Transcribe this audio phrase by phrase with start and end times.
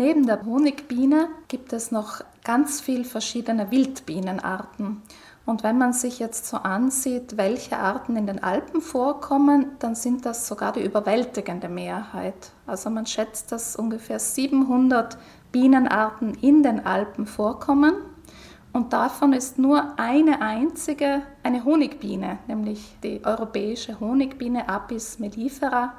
[0.00, 5.02] Neben der Honigbiene gibt es noch ganz viele verschiedene Wildbienenarten.
[5.44, 10.24] Und wenn man sich jetzt so ansieht, welche Arten in den Alpen vorkommen, dann sind
[10.24, 12.52] das sogar die überwältigende Mehrheit.
[12.66, 15.18] Also man schätzt, dass ungefähr 700
[15.52, 17.92] Bienenarten in den Alpen vorkommen.
[18.72, 25.92] Und davon ist nur eine einzige eine Honigbiene, nämlich die europäische Honigbiene Apis mellifera.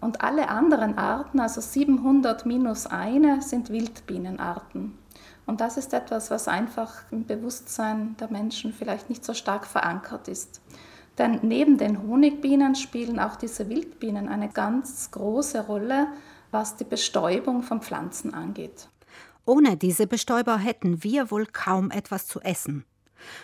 [0.00, 4.96] Und alle anderen Arten, also 700 minus eine, sind Wildbienenarten.
[5.46, 10.28] Und das ist etwas, was einfach im Bewusstsein der Menschen vielleicht nicht so stark verankert
[10.28, 10.60] ist.
[11.16, 16.06] Denn neben den Honigbienen spielen auch diese Wildbienen eine ganz große Rolle,
[16.50, 18.88] was die Bestäubung von Pflanzen angeht.
[19.44, 22.84] Ohne diese Bestäuber hätten wir wohl kaum etwas zu essen.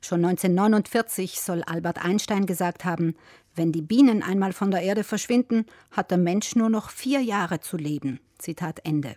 [0.00, 3.14] Schon 1949 soll Albert Einstein gesagt haben,
[3.54, 7.60] wenn die Bienen einmal von der Erde verschwinden, hat der Mensch nur noch vier Jahre
[7.60, 8.20] zu leben.
[8.38, 9.16] Zitat Ende.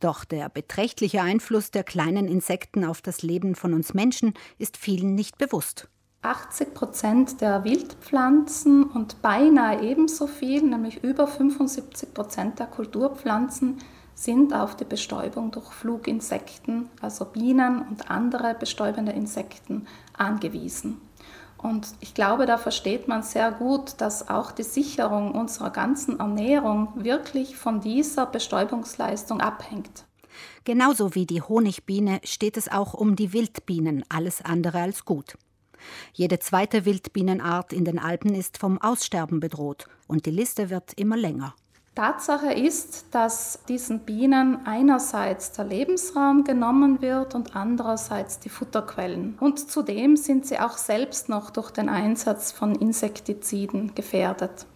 [0.00, 5.14] Doch der beträchtliche Einfluss der kleinen Insekten auf das Leben von uns Menschen ist vielen
[5.14, 5.88] nicht bewusst.
[6.22, 13.78] 80 Prozent der Wildpflanzen und beinahe ebenso viel, nämlich über 75 Prozent der Kulturpflanzen,
[14.16, 19.86] sind auf die Bestäubung durch Fluginsekten, also Bienen und andere bestäubende Insekten,
[20.16, 21.00] angewiesen.
[21.58, 26.92] Und ich glaube, da versteht man sehr gut, dass auch die Sicherung unserer ganzen Ernährung
[26.96, 30.04] wirklich von dieser Bestäubungsleistung abhängt.
[30.64, 35.36] Genauso wie die Honigbiene steht es auch um die Wildbienen, alles andere als gut.
[36.12, 41.16] Jede zweite Wildbienenart in den Alpen ist vom Aussterben bedroht und die Liste wird immer
[41.16, 41.54] länger.
[41.96, 49.38] Tatsache ist, dass diesen Bienen einerseits der Lebensraum genommen wird und andererseits die Futterquellen.
[49.40, 54.66] Und zudem sind sie auch selbst noch durch den Einsatz von Insektiziden gefährdet.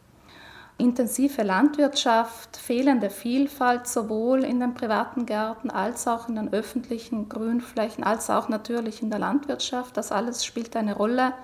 [0.78, 8.02] Intensive Landwirtschaft, fehlende Vielfalt sowohl in den privaten Gärten als auch in den öffentlichen Grünflächen,
[8.02, 11.34] als auch natürlich in der Landwirtschaft, das alles spielt eine Rolle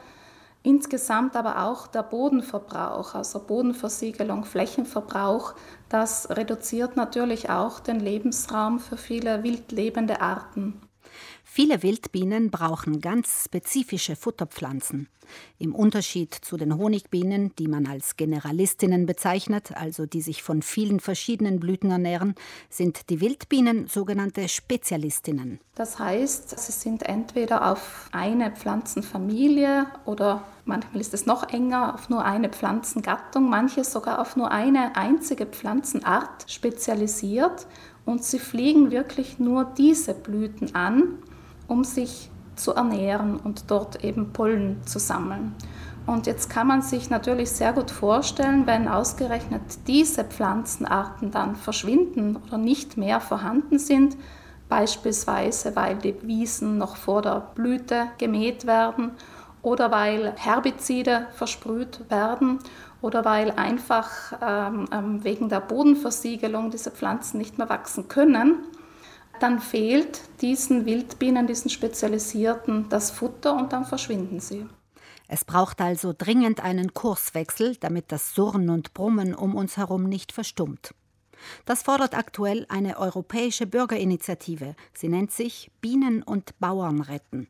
[0.67, 5.55] Insgesamt aber auch der Bodenverbrauch, also Bodenversiegelung, Flächenverbrauch,
[5.89, 10.81] das reduziert natürlich auch den Lebensraum für viele wildlebende Arten.
[11.57, 15.09] Viele Wildbienen brauchen ganz spezifische Futterpflanzen.
[15.59, 21.01] Im Unterschied zu den Honigbienen, die man als Generalistinnen bezeichnet, also die sich von vielen
[21.01, 22.35] verschiedenen Blüten ernähren,
[22.69, 25.59] sind die Wildbienen sogenannte Spezialistinnen.
[25.77, 32.11] Das heißt, sie sind entweder auf eine Pflanzenfamilie oder manchmal ist es noch enger auf
[32.11, 37.67] nur eine Pflanzengattung, manche sogar auf nur eine einzige Pflanzenart spezialisiert
[38.05, 41.17] und sie fliegen wirklich nur diese Blüten an
[41.69, 45.55] um sich zu ernähren und dort eben Pollen zu sammeln.
[46.07, 52.37] Und jetzt kann man sich natürlich sehr gut vorstellen, wenn ausgerechnet diese Pflanzenarten dann verschwinden
[52.37, 54.17] oder nicht mehr vorhanden sind,
[54.69, 59.13] beispielsweise weil die Wiesen noch vor der Blüte gemäht werden
[59.63, 62.61] oder weil Herbizide versprüht werden
[63.03, 64.09] oder weil einfach
[64.41, 68.61] ähm, ähm wegen der Bodenversiegelung diese Pflanzen nicht mehr wachsen können,
[69.41, 74.67] dann fehlt diesen Wildbienen, diesen Spezialisierten, das Futter und dann verschwinden sie.
[75.29, 80.33] Es braucht also dringend einen Kurswechsel, damit das Surren und Brummen um uns herum nicht
[80.33, 80.95] verstummt.
[81.65, 84.75] Das fordert aktuell eine europäische Bürgerinitiative.
[84.95, 87.49] Sie nennt sich Bienen und Bauern retten.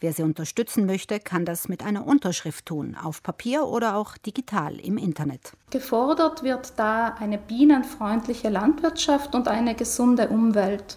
[0.00, 4.78] Wer sie unterstützen möchte, kann das mit einer Unterschrift tun, auf Papier oder auch digital
[4.80, 5.52] im Internet.
[5.70, 10.96] Gefordert wird da eine bienenfreundliche Landwirtschaft und eine gesunde Umwelt.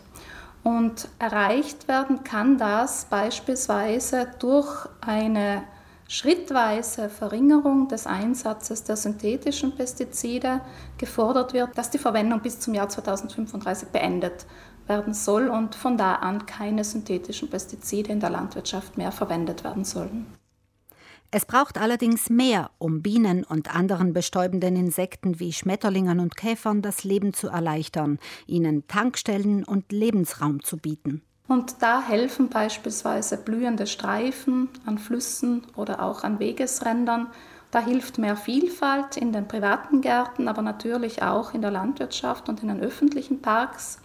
[0.63, 5.63] Und erreicht werden kann das beispielsweise durch eine
[6.11, 10.59] schrittweise Verringerung des Einsatzes der synthetischen Pestizide.
[10.97, 14.45] Gefordert wird, dass die Verwendung bis zum Jahr 2035 beendet
[14.87, 19.85] werden soll und von da an keine synthetischen Pestizide in der Landwirtschaft mehr verwendet werden
[19.85, 20.25] sollen.
[21.31, 27.05] Es braucht allerdings mehr, um Bienen und anderen bestäubenden Insekten wie Schmetterlingen und Käfern das
[27.05, 31.21] Leben zu erleichtern, ihnen Tankstellen und Lebensraum zu bieten.
[31.51, 37.27] Und da helfen beispielsweise blühende Streifen an Flüssen oder auch an Wegesrändern.
[37.71, 42.61] Da hilft mehr Vielfalt in den privaten Gärten, aber natürlich auch in der Landwirtschaft und
[42.61, 43.99] in den öffentlichen Parks.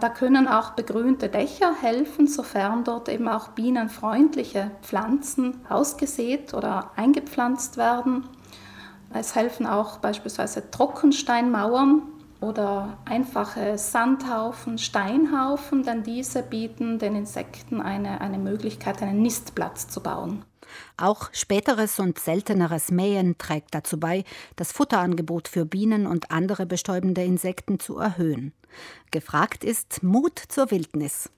[0.00, 7.78] Da können auch begrünte Dächer helfen, sofern dort eben auch bienenfreundliche Pflanzen ausgesät oder eingepflanzt
[7.78, 8.28] werden.
[9.14, 12.02] Es helfen auch beispielsweise Trockensteinmauern.
[12.42, 20.02] Oder einfache Sandhaufen, Steinhaufen, denn diese bieten den Insekten eine, eine Möglichkeit, einen Nistplatz zu
[20.02, 20.44] bauen.
[20.96, 24.24] Auch späteres und selteneres Mähen trägt dazu bei,
[24.56, 28.52] das Futterangebot für Bienen und andere bestäubende Insekten zu erhöhen.
[29.10, 31.30] Gefragt ist Mut zur Wildnis.